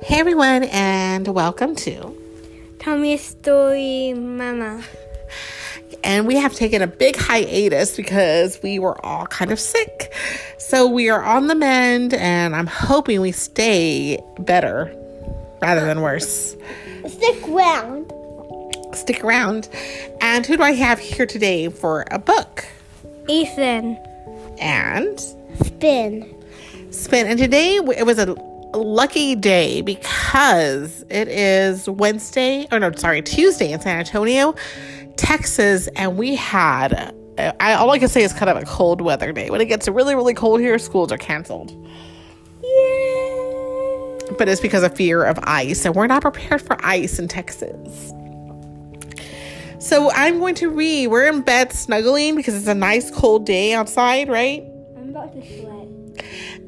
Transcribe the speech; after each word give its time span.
Hey 0.00 0.20
everyone, 0.20 0.64
and 0.64 1.26
welcome 1.26 1.74
to. 1.74 2.16
Tell 2.78 2.96
me 2.96 3.14
a 3.14 3.18
story, 3.18 4.14
Mama. 4.14 4.84
And 6.04 6.26
we 6.26 6.36
have 6.36 6.54
taken 6.54 6.82
a 6.82 6.86
big 6.86 7.16
hiatus 7.16 7.96
because 7.96 8.60
we 8.62 8.78
were 8.78 9.04
all 9.04 9.26
kind 9.26 9.50
of 9.50 9.58
sick. 9.58 10.14
So 10.58 10.86
we 10.86 11.10
are 11.10 11.22
on 11.22 11.48
the 11.48 11.56
mend, 11.56 12.14
and 12.14 12.54
I'm 12.54 12.68
hoping 12.68 13.20
we 13.20 13.32
stay 13.32 14.22
better 14.38 14.94
rather 15.60 15.84
than 15.84 16.00
worse. 16.00 16.56
Stick 17.08 17.48
around. 17.48 18.12
Stick 18.94 19.24
around. 19.24 19.68
And 20.20 20.46
who 20.46 20.56
do 20.56 20.62
I 20.62 20.72
have 20.72 21.00
here 21.00 21.26
today 21.26 21.68
for 21.68 22.06
a 22.12 22.20
book? 22.20 22.64
Ethan. 23.28 23.98
And 24.58 25.20
Spin. 25.64 26.34
Spin. 26.90 27.26
And 27.26 27.38
today 27.38 27.76
it 27.76 28.06
was 28.06 28.18
a 28.18 28.47
lucky 28.74 29.34
day 29.34 29.80
because 29.80 31.04
it 31.08 31.28
is 31.28 31.88
Wednesday, 31.88 32.66
or 32.70 32.78
no, 32.78 32.92
sorry, 32.92 33.22
Tuesday 33.22 33.72
in 33.72 33.80
San 33.80 33.98
Antonio, 33.98 34.54
Texas, 35.16 35.88
and 35.96 36.16
we 36.16 36.34
had. 36.34 37.14
I, 37.38 37.74
all 37.74 37.90
I 37.92 38.00
can 38.00 38.08
say 38.08 38.22
is 38.24 38.32
kind 38.32 38.50
of 38.50 38.56
a 38.56 38.66
cold 38.66 39.00
weather 39.00 39.32
day. 39.32 39.48
When 39.48 39.60
it 39.60 39.66
gets 39.66 39.86
really, 39.86 40.16
really 40.16 40.34
cold 40.34 40.60
here, 40.60 40.76
schools 40.78 41.12
are 41.12 41.18
canceled. 41.18 41.70
Yay! 42.62 44.18
But 44.36 44.48
it's 44.48 44.60
because 44.60 44.82
of 44.82 44.96
fear 44.96 45.22
of 45.24 45.38
ice, 45.44 45.84
and 45.84 45.94
we're 45.94 46.08
not 46.08 46.22
prepared 46.22 46.60
for 46.60 46.76
ice 46.84 47.18
in 47.18 47.28
Texas. 47.28 48.12
So 49.78 50.10
I'm 50.10 50.40
going 50.40 50.56
to 50.56 50.68
read. 50.68 51.06
We're 51.06 51.28
in 51.28 51.42
bed 51.42 51.72
snuggling 51.72 52.34
because 52.34 52.54
it's 52.56 52.66
a 52.66 52.74
nice 52.74 53.10
cold 53.10 53.46
day 53.46 53.72
outside, 53.72 54.28
right? 54.28 54.64
I'm 54.96 55.10
about 55.10 55.32
to 55.32 55.40
sweat. 55.40 55.97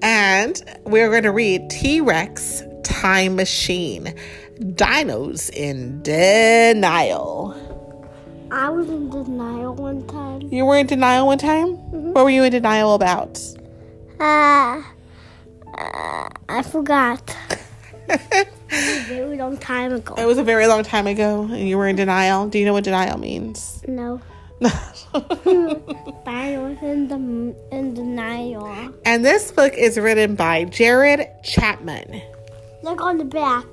And 0.02 0.62
we're 0.84 1.10
going 1.10 1.24
to 1.24 1.32
read 1.32 1.70
T 1.70 2.00
Rex 2.00 2.62
Time 2.82 3.36
Machine 3.36 4.14
Dinos 4.58 5.50
in 5.50 6.02
De-Nile. 6.02 7.56
I 8.50 8.68
was 8.68 8.88
in 8.88 9.10
denial 9.10 9.74
one 9.74 10.06
time. 10.06 10.42
You 10.52 10.64
were 10.64 10.76
in 10.76 10.86
denial 10.86 11.26
one 11.26 11.38
time? 11.38 11.76
What 12.12 12.24
were 12.24 12.30
you 12.30 12.42
in 12.42 12.52
denial 12.52 12.94
about? 12.94 13.40
Uh, 14.18 14.82
uh 15.78 16.28
I 16.48 16.62
forgot. 16.62 17.36
a 18.08 19.04
very 19.04 19.36
long 19.36 19.56
time 19.56 19.92
ago. 19.92 20.14
It 20.16 20.26
was 20.26 20.38
a 20.38 20.44
very 20.44 20.66
long 20.66 20.82
time 20.82 21.06
ago, 21.06 21.42
and 21.42 21.68
you 21.68 21.78
were 21.78 21.86
in 21.86 21.96
denial. 21.96 22.48
Do 22.48 22.58
you 22.58 22.64
know 22.64 22.72
what 22.72 22.84
denial 22.84 23.18
means? 23.18 23.82
No. 23.86 24.20
Was 25.12 26.78
in 26.82 27.08
the 27.08 27.76
in 27.76 27.94
denial. 27.94 28.94
and 29.04 29.24
this 29.24 29.50
book 29.50 29.74
is 29.74 29.98
written 29.98 30.36
by 30.36 30.64
Jared 30.64 31.26
Chapman. 31.42 32.22
Look 32.82 33.00
on 33.00 33.18
the 33.18 33.24
back. 33.24 33.64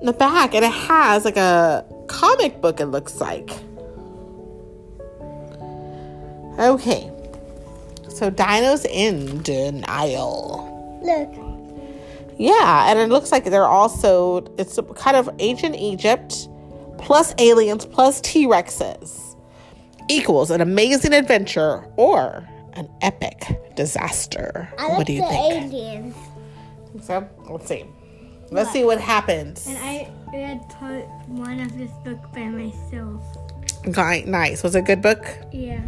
In 0.00 0.06
the 0.06 0.12
back, 0.12 0.54
and 0.54 0.64
it 0.64 0.72
has 0.72 1.24
like 1.24 1.36
a 1.36 1.84
comic 2.06 2.60
book, 2.60 2.80
it 2.80 2.86
looks 2.86 3.20
like. 3.20 3.50
Okay. 6.58 7.10
So, 8.08 8.30
Dinos 8.30 8.84
in 8.84 9.42
De-Nile. 9.42 11.00
Look. 11.02 12.38
Yeah, 12.38 12.90
and 12.90 12.98
it 12.98 13.08
looks 13.08 13.32
like 13.32 13.44
they're 13.44 13.64
also, 13.64 14.44
it's 14.58 14.78
kind 14.96 15.16
of 15.16 15.28
ancient 15.40 15.76
Egypt 15.76 16.48
plus 16.98 17.34
aliens 17.38 17.84
plus 17.84 18.20
T 18.20 18.46
Rexes 18.46 19.27
equals 20.08 20.50
an 20.50 20.60
amazing 20.60 21.12
adventure 21.12 21.84
or 21.96 22.48
an 22.74 22.88
epic 23.00 23.74
disaster. 23.76 24.68
I 24.78 24.88
like 24.88 24.98
what 24.98 25.06
do 25.06 25.12
you 25.12 25.22
the 25.22 25.28
think? 25.28 25.72
aliens. 25.72 26.14
So, 27.02 27.28
let's 27.48 27.68
see. 27.68 27.84
Let's 28.50 28.72
see 28.72 28.84
what 28.84 29.00
happens. 29.00 29.66
And 29.66 29.76
I 29.78 30.10
read 30.32 30.66
part 30.70 31.04
one 31.28 31.60
of 31.60 31.76
this 31.76 31.90
book 32.04 32.18
by 32.32 32.44
myself. 32.44 33.22
Okay, 33.86 34.24
nice. 34.26 34.62
Was 34.62 34.74
it 34.74 34.80
a 34.80 34.82
good 34.82 35.02
book? 35.02 35.24
Yeah. 35.52 35.80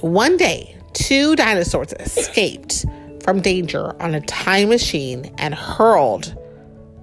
One 0.00 0.36
day, 0.36 0.76
two 0.92 1.36
dinosaurs 1.36 1.92
escaped 1.94 2.84
from 3.22 3.40
danger 3.40 4.00
on 4.02 4.14
a 4.14 4.20
time 4.22 4.68
machine 4.68 5.32
and 5.38 5.54
hurled 5.54 6.36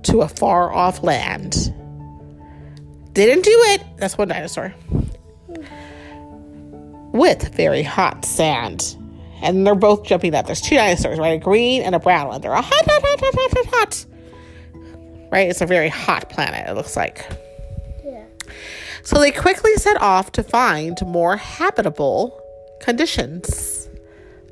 to 0.03 0.21
a 0.21 0.27
far 0.27 0.71
off 0.73 1.03
land. 1.03 1.73
Didn't 3.13 3.43
do 3.43 3.51
it. 3.67 3.83
That's 3.97 4.17
one 4.17 4.27
dinosaur. 4.27 4.73
With 7.19 7.53
very 7.53 7.83
hot 7.83 8.23
sand. 8.23 8.95
And 9.41 9.67
they're 9.67 9.75
both 9.75 10.05
jumping 10.05 10.33
up. 10.33 10.45
There's 10.45 10.61
two 10.61 10.75
dinosaurs, 10.75 11.19
right? 11.19 11.33
A 11.33 11.37
green 11.37 11.81
and 11.81 11.93
a 11.93 11.99
brown 11.99 12.29
one. 12.29 12.39
They're 12.39 12.55
all 12.55 12.61
hot, 12.61 12.85
hot, 12.85 13.01
hot, 13.03 13.19
hot, 13.19 13.33
hot, 13.35 13.51
hot, 13.51 13.65
hot. 13.75 14.05
Right? 15.29 15.49
It's 15.49 15.59
a 15.59 15.65
very 15.65 15.89
hot 15.89 16.29
planet, 16.29 16.69
it 16.69 16.75
looks 16.75 16.95
like. 16.95 17.25
Yeah. 18.05 18.23
So 19.03 19.19
they 19.19 19.31
quickly 19.31 19.75
set 19.75 20.01
off 20.01 20.31
to 20.31 20.43
find 20.43 20.97
more 21.05 21.35
habitable 21.35 22.41
conditions. 22.79 23.89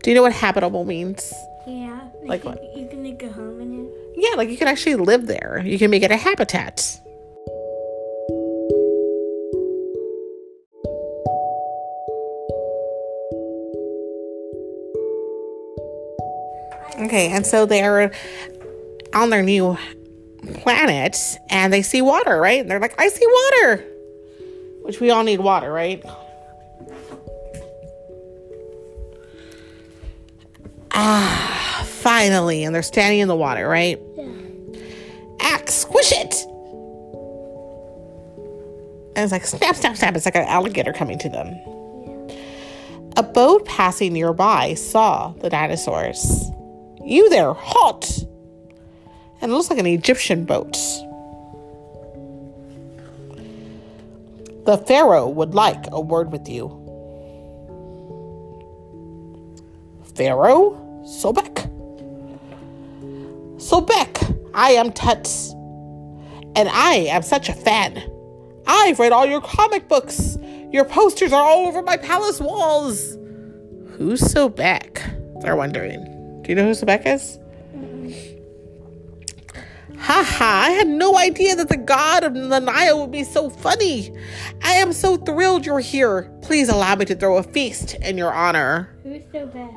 Do 0.04 0.12
you 0.12 0.16
know 0.18 0.24
what 0.24 0.34
habitable 0.34 0.84
means? 0.84 1.34
Yeah. 1.66 2.02
Like 2.26 2.44
you, 2.44 2.50
what? 2.50 2.78
You 2.78 2.86
can 2.90 3.02
make 3.02 3.24
a 3.24 3.32
home 3.32 3.62
in 3.62 3.86
it. 3.86 3.92
Yeah, 4.18 4.36
like 4.36 4.50
you 4.50 4.58
can 4.58 4.68
actually 4.68 4.96
live 4.96 5.26
there. 5.26 5.62
You 5.66 5.80
can 5.80 5.90
make 5.90 6.04
it 6.04 6.12
a 6.12 6.18
habitat. 6.18 7.00
Okay, 17.00 17.30
and 17.30 17.46
so 17.46 17.66
they're 17.66 18.12
on 19.14 19.30
their 19.30 19.44
new 19.44 19.78
planet 20.56 21.18
and 21.50 21.72
they 21.72 21.82
see 21.82 22.02
water, 22.02 22.40
right? 22.40 22.62
And 22.62 22.70
they're 22.70 22.80
like, 22.80 23.00
I 23.00 23.10
see 23.10 23.26
water. 23.26 23.84
Which 24.82 25.00
we 25.00 25.10
all 25.10 25.24
need 25.24 25.40
water, 25.40 25.72
right? 25.72 26.04
Ah, 30.92 31.84
finally. 31.86 32.64
And 32.64 32.74
they're 32.74 32.82
standing 32.82 33.20
in 33.20 33.28
the 33.28 33.36
water, 33.36 33.68
right? 33.68 34.02
Yeah. 34.16 34.80
Axe, 35.42 35.74
squish 35.76 36.12
it. 36.12 36.34
And 39.16 39.24
it's 39.24 39.32
like 39.32 39.46
snap, 39.46 39.76
snap, 39.76 39.98
snap. 39.98 40.16
It's 40.16 40.26
like 40.26 40.36
an 40.36 40.48
alligator 40.48 40.94
coming 40.94 41.20
to 41.20 41.30
them. 41.30 41.48
A 43.18 43.24
boat 43.24 43.66
passing 43.66 44.14
nearby 44.14 44.74
saw 44.76 45.34
the 45.40 45.50
dinosaurs. 45.50 46.52
You 47.08 47.30
there, 47.30 47.54
halt! 47.54 48.20
And 49.40 49.50
it 49.50 49.56
looks 49.56 49.70
like 49.70 49.80
an 49.80 49.86
Egyptian 49.86 50.44
boat. 50.44 50.74
The 54.66 54.78
Pharaoh 54.86 55.30
would 55.30 55.56
like 55.56 55.86
a 55.94 56.02
word 56.02 56.34
with 56.34 56.50
you. 56.50 56.68
Pharaoh? 60.16 60.76
Sobek? 61.06 61.72
Sobek, 63.56 64.50
I 64.54 64.72
am 64.72 64.92
Tut. 64.92 65.28
And 66.58 66.68
I 66.68 67.08
am 67.10 67.22
such 67.22 67.48
a 67.48 67.54
fan. 67.54 68.04
I've 68.68 69.00
read 69.00 69.14
all 69.14 69.26
your 69.26 69.40
comic 69.40 69.88
books. 69.88 70.38
Your 70.74 70.84
posters 70.84 71.32
are 71.32 71.42
all 71.42 71.68
over 71.68 71.82
my 71.82 71.96
palace 71.96 72.42
walls. 72.42 73.16
Who's 73.92 74.20
Sobek? 74.20 75.42
They're 75.42 75.56
wondering. 75.56 76.17
Do 76.48 76.54
you 76.54 76.56
know 76.56 76.64
who 76.64 76.72
Sobek 76.72 77.06
is? 77.06 77.40
Haha, 79.98 80.24
ha, 80.24 80.64
I 80.68 80.70
had 80.70 80.88
no 80.88 81.18
idea 81.18 81.58
that 81.58 81.68
the 81.68 81.76
god 81.76 82.24
of 82.24 82.36
the 82.36 82.60
Nile 82.62 83.02
would 83.02 83.12
be 83.12 83.26
so 83.26 83.50
funny. 83.50 84.16
I 84.64 84.76
am 84.76 84.94
so 84.94 85.18
thrilled 85.18 85.66
you're 85.66 85.82
here. 85.82 86.32
Please 86.42 86.70
allow 86.70 86.96
me 86.96 87.04
to 87.04 87.16
throw 87.16 87.36
a 87.36 87.44
feast 87.44 87.96
in 87.96 88.18
your 88.18 88.34
honor. 88.34 88.98
Who's 89.04 89.24
Sobek? 89.24 89.76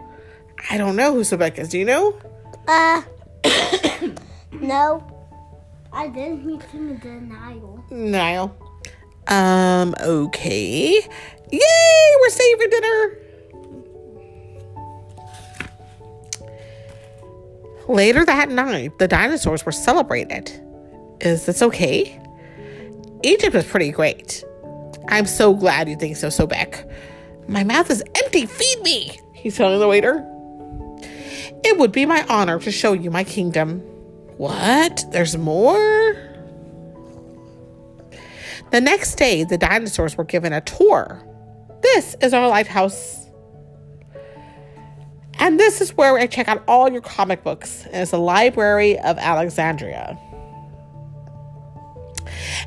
I 0.71 0.79
don't 0.79 0.94
know 0.94 1.12
who 1.12 1.23
Sobek 1.23 1.59
is. 1.59 1.71
Do 1.71 1.79
you 1.81 1.85
know? 1.85 2.17
Uh, 2.69 3.03
no. 4.53 5.05
I 5.93 6.06
didn't 6.06 6.47
meet 6.47 6.62
him 6.62 6.91
in 6.91 6.99
denial. 7.00 7.85
Nile. 7.91 8.56
Um, 9.27 9.97
okay. 10.00 11.00
Yay, 11.50 12.17
we're 12.21 12.29
saving 12.29 12.61
for 12.61 12.71
dinner. 12.71 13.19
Later 17.91 18.25
that 18.25 18.51
night, 18.51 18.97
the 19.01 19.09
dinosaurs 19.09 19.67
were 19.67 19.73
celebrated. 19.73 20.49
Is 21.21 21.47
this 21.47 21.61
okay? 21.61 22.23
Egypt 23.25 23.57
is 23.57 23.67
pretty 23.67 23.91
great. 23.91 24.45
I'm 25.09 25.27
so 25.27 25.53
glad 25.53 25.89
you 25.89 25.97
think 25.97 26.17
so, 26.17 26.29
Sobek. 26.29 26.89
My 27.49 27.65
mouth 27.65 27.91
is 27.91 28.01
empty. 28.15 28.47
Feed 28.47 28.83
me, 28.83 29.19
he's 29.35 29.57
telling 29.57 29.81
the 29.81 29.89
waiter. 29.89 30.25
It 31.65 31.79
would 31.79 31.91
be 31.91 32.07
my 32.07 32.25
honor 32.29 32.61
to 32.61 32.71
show 32.71 32.93
you 32.93 33.11
my 33.11 33.25
kingdom. 33.25 33.81
What? 34.37 35.05
There's 35.11 35.37
more? 35.37 36.17
The 38.71 38.81
next 38.81 39.17
day, 39.17 39.43
the 39.43 39.59
dinosaurs 39.59 40.17
were 40.17 40.23
given 40.23 40.53
a 40.53 40.61
tour. 40.61 41.21
This 41.83 42.15
is 42.23 42.33
our 42.33 42.47
lighthouse. 42.47 43.19
And 45.41 45.59
this 45.59 45.81
is 45.81 45.97
where 45.97 46.17
I 46.17 46.27
check 46.27 46.49
out 46.49 46.63
all 46.69 46.91
your 46.91 47.01
comic 47.01 47.43
books. 47.43 47.87
And 47.87 47.97
it's 47.97 48.11
the 48.11 48.19
Library 48.19 48.99
of 48.99 49.17
Alexandria. 49.19 50.19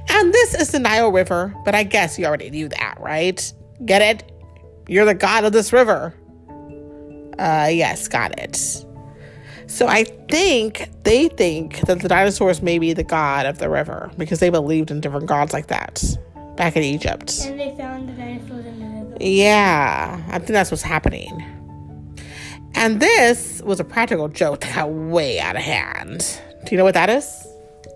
And 0.09 0.33
this 0.33 0.55
is 0.55 0.71
the 0.71 0.79
Nile 0.79 1.11
River, 1.11 1.53
but 1.63 1.75
I 1.75 1.83
guess 1.83 2.17
you 2.17 2.25
already 2.25 2.49
knew 2.49 2.67
that, 2.69 2.97
right? 2.99 3.53
Get 3.85 4.01
it? 4.01 4.31
You're 4.87 5.05
the 5.05 5.13
god 5.13 5.45
of 5.45 5.53
this 5.53 5.71
river. 5.71 6.13
Uh, 7.39 7.69
yes, 7.71 8.07
got 8.07 8.37
it. 8.39 8.55
So 9.67 9.87
I 9.87 10.03
think 10.03 10.89
they 11.03 11.29
think 11.29 11.79
that 11.81 12.01
the 12.01 12.07
dinosaurs 12.07 12.61
may 12.61 12.79
be 12.79 12.93
the 12.93 13.03
god 13.03 13.45
of 13.45 13.59
the 13.59 13.69
river 13.69 14.11
because 14.17 14.39
they 14.39 14.49
believed 14.49 14.91
in 14.91 14.99
different 14.99 15.27
gods 15.27 15.53
like 15.53 15.67
that 15.67 16.03
back 16.57 16.75
in 16.75 16.83
Egypt. 16.83 17.33
And 17.45 17.59
they 17.59 17.75
found 17.77 18.09
the 18.09 18.13
dinosaurs 18.13 18.65
in 18.65 18.79
the 18.79 18.85
river. 19.05 19.17
Yeah, 19.19 20.23
I 20.27 20.39
think 20.39 20.49
that's 20.49 20.69
what's 20.71 20.83
happening. 20.83 21.52
And 22.75 22.99
this 22.99 23.61
was 23.63 23.79
a 23.79 23.83
practical 23.83 24.27
joke 24.27 24.61
that 24.61 24.75
got 24.75 24.89
way 24.89 25.39
out 25.39 25.55
of 25.55 25.61
hand. 25.61 26.41
Do 26.65 26.71
you 26.71 26.77
know 26.77 26.83
what 26.83 26.95
that 26.95 27.09
is? 27.09 27.47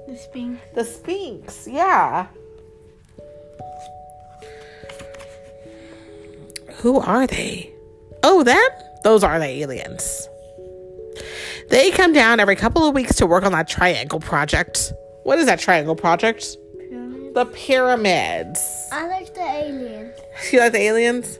The 0.07 0.17
Sphinx. 0.17 0.61
The 0.73 0.83
Sphinx, 0.85 1.67
yeah. 1.67 2.27
Who 6.77 6.99
are 6.99 7.25
they? 7.27 7.71
Oh, 8.23 8.43
them? 8.43 8.67
Those 9.03 9.23
are 9.23 9.39
the 9.39 9.45
aliens. 9.45 10.27
They 11.69 11.91
come 11.91 12.13
down 12.13 12.39
every 12.39 12.55
couple 12.55 12.87
of 12.87 12.93
weeks 12.93 13.15
to 13.15 13.25
work 13.25 13.43
on 13.43 13.51
that 13.51 13.67
triangle 13.67 14.19
project. 14.19 14.93
What 15.23 15.39
is 15.39 15.47
that 15.47 15.59
triangle 15.59 15.95
project? 15.95 16.55
Pyramid. 16.77 17.33
The 17.33 17.45
pyramids. 17.45 18.87
I 18.91 19.07
like 19.07 19.33
the 19.33 19.41
aliens. 19.41 20.13
You 20.51 20.59
like 20.59 20.71
the 20.71 20.79
aliens? 20.79 21.39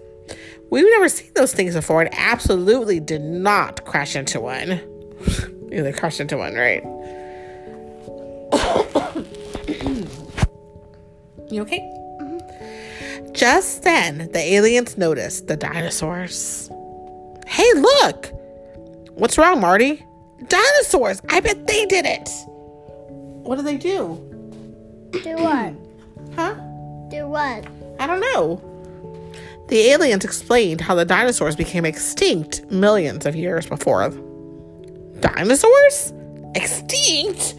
We've 0.70 0.86
never 0.86 1.08
seen 1.08 1.32
those 1.34 1.54
things 1.54 1.76
before 1.76 2.02
and 2.02 2.14
absolutely 2.14 3.00
did 3.00 3.22
not 3.22 3.86
crash 3.86 4.16
into 4.16 4.42
one. 4.42 4.70
you 5.72 5.84
they 5.84 5.94
crashed 5.94 6.20
into 6.20 6.38
one, 6.38 6.56
right? 6.56 6.84
you 11.50 11.62
okay? 11.62 11.80
Mm-hmm. 11.80 13.34
Just 13.34 13.84
then, 13.84 14.30
the 14.32 14.40
aliens 14.40 14.98
noticed 14.98 15.48
the 15.48 15.56
dinosaurs. 15.56 16.70
Hey, 17.48 17.72
look! 17.76 18.32
What's 19.14 19.38
wrong, 19.38 19.62
Marty? 19.62 20.06
Dinosaurs! 20.48 21.22
I 21.30 21.40
bet 21.40 21.68
they 21.68 21.86
did 21.86 22.06
it! 22.06 22.30
What 23.44 23.56
do 23.56 23.62
they 23.62 23.78
do? 23.78 24.22
Do 25.24 25.36
what? 25.38 25.74
Huh? 26.36 26.54
Do 27.10 27.28
what? 27.28 27.66
I 28.00 28.06
don't 28.06 28.20
know. 28.20 28.62
The 29.68 29.90
aliens 29.92 30.24
explained 30.24 30.82
how 30.82 30.96
the 30.96 31.06
dinosaurs 31.06 31.56
became 31.56 31.86
extinct 31.86 32.64
millions 32.72 33.26
of 33.26 33.36
years 33.36 33.66
before. 33.68 34.10
Dinosaurs? 35.20 36.14
Extinct? 36.56 37.56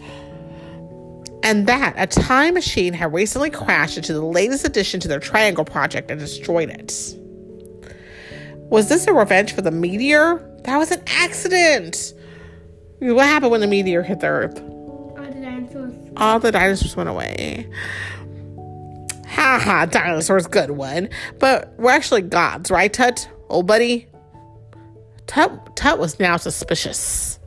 And 1.43 1.67
that 1.67 1.93
a 1.97 2.07
time 2.07 2.55
machine 2.55 2.93
had 2.93 3.13
recently 3.13 3.49
crashed 3.49 3.97
into 3.97 4.13
the 4.13 4.25
latest 4.25 4.65
addition 4.65 4.99
to 5.01 5.07
their 5.07 5.19
triangle 5.19 5.65
project 5.65 6.09
and 6.09 6.19
destroyed 6.19 6.69
it. 6.69 7.15
Was 8.69 8.89
this 8.89 9.07
a 9.07 9.13
revenge 9.13 9.53
for 9.53 9.61
the 9.61 9.71
meteor? 9.71 10.45
That 10.63 10.77
was 10.77 10.91
an 10.91 11.01
accident. 11.07 12.13
What 12.99 13.25
happened 13.25 13.51
when 13.51 13.61
the 13.61 13.67
meteor 13.67 14.03
hit 14.03 14.19
the 14.19 14.27
Earth? 14.27 14.59
All 14.59 15.15
the 15.15 15.41
dinosaurs. 15.41 15.93
all 16.17 16.39
the 16.39 16.51
dinosaurs 16.51 16.95
went 16.95 17.09
away. 17.09 17.69
Ha 19.39 19.57
ha, 19.57 19.85
dinosaurs, 19.85 20.47
good 20.47 20.71
one. 20.71 21.07
But 21.39 21.73
we're 21.77 21.91
actually 21.91 22.23
gods, 22.23 22.69
right, 22.69 22.91
Tut? 22.91 23.29
Old 23.47 23.67
buddy? 23.67 24.05
Tut, 25.27 25.77
Tut 25.77 25.97
was 25.97 26.19
now 26.19 26.35
suspicious. 26.35 27.39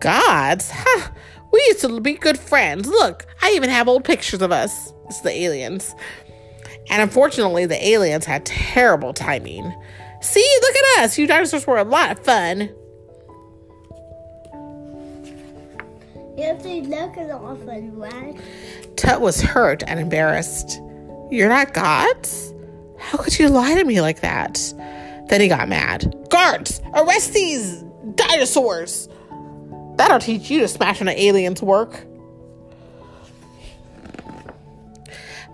Gods? 0.00 0.70
Ha! 0.70 1.12
We 1.50 1.64
used 1.68 1.80
to 1.80 1.98
be 2.02 2.12
good 2.12 2.38
friends. 2.38 2.86
Look, 2.88 3.24
I 3.40 3.52
even 3.52 3.70
have 3.70 3.88
old 3.88 4.04
pictures 4.04 4.42
of 4.42 4.52
us. 4.52 4.92
It's 5.06 5.22
the 5.22 5.30
aliens. 5.30 5.94
And 6.90 7.00
unfortunately, 7.00 7.64
the 7.64 7.88
aliens 7.88 8.26
had 8.26 8.44
terrible 8.44 9.14
timing. 9.14 9.74
See, 10.20 10.46
look 10.60 10.74
at 10.74 11.04
us. 11.04 11.16
You 11.16 11.26
dinosaurs 11.26 11.66
were 11.66 11.78
a 11.78 11.84
lot 11.84 12.10
of 12.10 12.18
fun. 12.18 12.68
If 16.36 16.62
they 16.62 16.82
look 16.82 17.16
at 17.16 17.30
all 17.30 17.56
fun, 17.56 17.96
right? 17.96 18.38
Tut 18.96 19.22
was 19.22 19.40
hurt 19.40 19.82
and 19.86 19.98
embarrassed. 19.98 20.82
You're 21.30 21.48
not 21.48 21.74
gods? 21.74 22.54
How 22.98 23.18
could 23.18 23.38
you 23.38 23.48
lie 23.48 23.74
to 23.74 23.84
me 23.84 24.00
like 24.00 24.20
that? 24.20 24.54
Then 25.28 25.40
he 25.40 25.48
got 25.48 25.68
mad. 25.68 26.14
Guards, 26.30 26.80
arrest 26.94 27.32
these 27.34 27.84
dinosaurs! 28.14 29.08
That'll 29.96 30.20
teach 30.20 30.50
you 30.50 30.60
to 30.60 30.68
smash 30.68 31.00
on 31.00 31.08
an 31.08 31.18
alien's 31.18 31.62
work. 31.62 32.06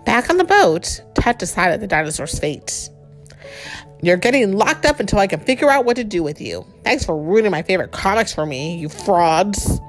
Back 0.05 0.29
on 0.29 0.37
the 0.37 0.43
boat, 0.43 1.01
Tut 1.15 1.39
decided 1.39 1.81
the 1.81 1.87
dinosaur's 1.87 2.37
fate. 2.37 2.89
You're 4.01 4.17
getting 4.17 4.53
locked 4.53 4.85
up 4.85 4.99
until 4.99 5.19
I 5.19 5.27
can 5.27 5.39
figure 5.39 5.69
out 5.69 5.83
what 5.83 5.95
to 5.95 6.03
do 6.03 6.21
with 6.21 6.39
you. 6.39 6.65
Thanks 6.83 7.03
for 7.03 7.17
ruining 7.17 7.51
my 7.51 7.63
favorite 7.63 7.91
comics 7.91 8.31
for 8.31 8.45
me, 8.45 8.77
you 8.77 8.87
frauds. 8.87 9.81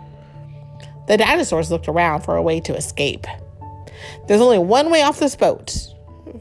The 1.06 1.18
dinosaurs 1.18 1.70
looked 1.70 1.86
around 1.86 2.22
for 2.22 2.36
a 2.36 2.42
way 2.42 2.60
to 2.60 2.74
escape. 2.74 3.26
There's 4.26 4.40
only 4.40 4.58
one 4.58 4.90
way 4.90 5.02
off 5.02 5.19
this 5.19 5.37
boat. 5.37 5.76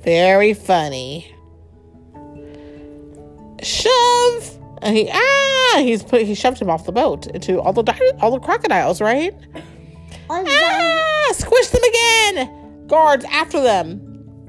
Very 0.04 0.54
funny. 0.54 1.34
Shove! 3.62 4.60
And 4.82 4.96
he 4.96 5.10
ah, 5.12 5.80
he's 5.80 6.04
put 6.04 6.22
he 6.24 6.36
shoved 6.36 6.62
him 6.62 6.70
off 6.70 6.86
the 6.86 6.92
boat 6.92 7.28
into 7.28 7.60
all 7.60 7.74
the 7.74 7.82
di- 7.82 8.12
all 8.22 8.32
the 8.32 8.40
crocodiles, 8.40 9.02
right? 9.02 9.34
All 10.30 10.44
the 10.44 10.50
dinosaurs. 10.50 11.02
Ah, 11.30 11.34
squish 11.34 11.68
them 11.70 11.84
again! 11.84 12.88
Guards 12.88 13.26
after 13.26 13.62
them. 13.62 13.90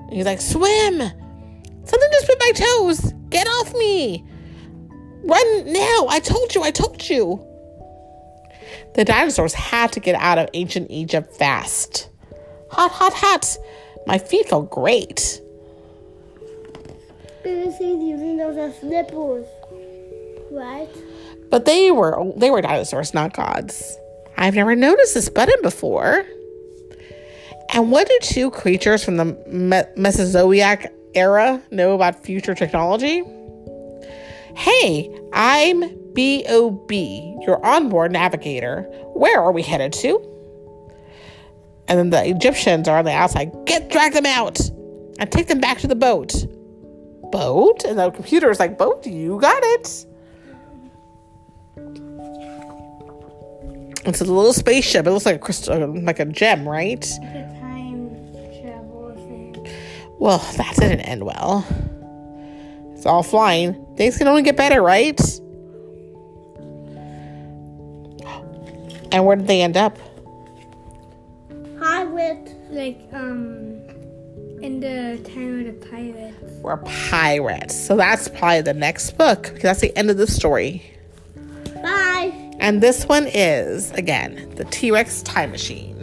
And 0.07 0.13
he's 0.13 0.27
like, 0.27 0.41
swim! 0.41 0.99
Something 0.99 2.09
just 2.13 2.27
bit 2.27 2.39
my 2.41 2.53
toes. 2.55 3.13
Get 3.31 3.47
off 3.47 3.73
me! 3.75 4.25
Run 5.25 5.73
now! 5.73 6.07
I 6.09 6.21
told 6.23 6.55
you, 6.55 6.63
I 6.63 6.71
told 6.71 7.09
you. 7.09 7.45
The 8.95 9.05
dinosaurs 9.05 9.55
had 9.55 9.93
to 9.93 10.01
get 10.01 10.15
out 10.17 10.39
of 10.39 10.49
ancient 10.55 10.91
Egypt 10.91 11.35
fast. 11.37 12.11
Hot, 12.71 12.91
hot, 12.91 13.13
hot. 13.15 13.57
My 14.07 14.19
feet 14.19 14.49
felt 14.49 14.71
great. 14.71 15.41
BBC's 17.45 17.81
using 17.81 18.37
those 18.37 18.57
as. 18.57 19.47
Right? 20.51 20.89
But 21.51 21.65
they 21.65 21.91
were 21.91 22.33
they 22.37 22.51
were 22.51 22.61
dinosaurs, 22.61 23.15
not 23.15 23.35
gods. 23.35 23.97
I've 24.37 24.55
never 24.55 24.75
noticed 24.75 25.15
this 25.15 25.29
button 25.29 25.61
before. 25.63 26.25
And 27.71 27.91
what 27.91 28.09
do 28.09 28.19
two 28.23 28.51
creatures 28.51 29.05
from 29.05 29.17
the 29.17 29.25
Me- 29.49 29.83
Mesozoic 29.97 30.93
era 31.15 31.63
know 31.71 31.95
about 31.95 32.25
future 32.25 32.55
technology? 32.55 33.23
Hey, 34.57 35.11
I'm 35.33 35.81
BOB, 36.15 36.91
your 36.91 37.65
onboard 37.65 38.13
navigator. 38.13 38.83
Where 39.15 39.41
are 39.41 39.53
we 39.53 39.63
headed 39.63 39.93
to? 39.95 40.36
And 41.89 41.99
then 41.99 42.11
the 42.11 42.29
Egyptians 42.29 42.89
are 42.89 42.99
on 42.99 43.05
the 43.05 43.13
outside. 43.13 43.53
Get, 43.65 43.91
drag 43.91 44.13
them 44.13 44.27
out 44.27 44.59
and 45.19 45.31
take 45.31 45.47
them 45.47 45.61
back 45.61 45.79
to 45.79 45.87
the 45.87 45.95
boat. 45.95 46.35
Boat? 47.31 47.85
And 47.85 47.99
the 47.99 48.11
computer 48.11 48.51
is 48.51 48.59
like, 48.59 48.77
boat, 48.77 49.07
you 49.07 49.39
got 49.41 49.63
it. 49.63 50.07
It's 54.05 54.21
a 54.21 54.25
little 54.25 54.53
spaceship. 54.53 55.07
It 55.07 55.11
looks 55.11 55.27
like 55.27 55.37
a 55.37 55.39
crystal, 55.39 55.83
uh, 55.83 55.87
like 56.03 56.21
a 56.21 56.25
gem, 56.27 56.69
right? 56.69 56.99
It's 56.99 57.19
a 57.19 57.59
time 57.61 58.09
travel 58.61 59.15
thing. 59.17 59.69
Well, 60.19 60.39
that 60.57 60.77
didn't 60.77 61.01
end 61.01 61.25
well. 61.25 61.67
It's 62.95 63.05
all 63.05 63.25
flying. 63.25 63.75
Things 63.97 64.17
can 64.17 64.29
only 64.29 64.43
get 64.43 64.57
better, 64.57 64.81
right? 64.81 65.21
And 69.13 69.25
where 69.25 69.37
did 69.37 69.47
they 69.47 69.63
end 69.63 69.77
up? 69.77 69.99
With 72.17 72.55
like 72.71 72.99
um 73.13 73.83
in 74.63 74.81
the 74.81 75.21
time 75.31 75.61
of 75.61 75.67
the 75.67 75.87
pirates. 75.87 76.63
We're 76.63 76.79
pirates. 76.79 77.75
So 77.75 77.95
that's 77.95 78.27
probably 78.29 78.63
the 78.63 78.73
next 78.73 79.19
book 79.19 79.43
because 79.43 79.63
that's 79.63 79.81
the 79.81 79.95
end 79.99 80.09
of 80.09 80.17
the 80.17 80.27
story. 80.27 80.83
Bye. 81.83 82.33
And 82.59 82.83
this 82.83 83.05
one 83.07 83.27
is, 83.27 83.91
again, 83.93 84.51
the 84.57 84.65
T 84.65 84.91
Rex 84.91 85.21
Time 85.23 85.51
Machine. 85.51 85.96